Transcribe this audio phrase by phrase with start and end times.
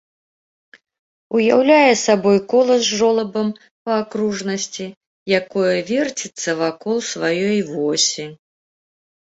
[1.39, 3.53] Уяўляе сабой кола з жолабам
[3.83, 4.85] па акружнасці,
[5.43, 8.25] якое верціцца вакол сваёй восі.